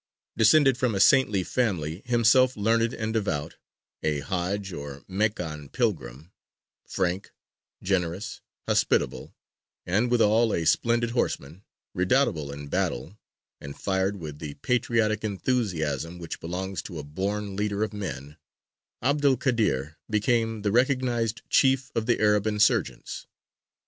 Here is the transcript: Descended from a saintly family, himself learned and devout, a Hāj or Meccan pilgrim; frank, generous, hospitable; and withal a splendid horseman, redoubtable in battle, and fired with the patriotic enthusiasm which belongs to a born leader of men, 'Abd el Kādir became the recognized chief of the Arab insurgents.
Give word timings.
Descended 0.35 0.79
from 0.79 0.95
a 0.95 0.99
saintly 0.99 1.43
family, 1.43 2.01
himself 2.07 2.57
learned 2.57 2.91
and 2.91 3.13
devout, 3.13 3.57
a 4.01 4.21
Hāj 4.21 4.75
or 4.75 5.03
Meccan 5.07 5.69
pilgrim; 5.69 6.31
frank, 6.87 7.29
generous, 7.83 8.41
hospitable; 8.67 9.35
and 9.85 10.09
withal 10.09 10.55
a 10.55 10.65
splendid 10.65 11.11
horseman, 11.11 11.63
redoubtable 11.93 12.51
in 12.51 12.67
battle, 12.67 13.19
and 13.59 13.79
fired 13.79 14.15
with 14.15 14.39
the 14.39 14.55
patriotic 14.55 15.23
enthusiasm 15.23 16.17
which 16.17 16.39
belongs 16.39 16.81
to 16.81 16.97
a 16.97 17.03
born 17.03 17.55
leader 17.55 17.83
of 17.83 17.93
men, 17.93 18.37
'Abd 19.03 19.23
el 19.25 19.37
Kādir 19.37 19.97
became 20.09 20.63
the 20.63 20.71
recognized 20.71 21.43
chief 21.47 21.91
of 21.93 22.07
the 22.07 22.19
Arab 22.19 22.47
insurgents. 22.47 23.27